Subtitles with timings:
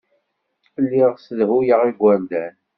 [0.83, 2.53] Lliɣ ssedhuyeɣ igerdan.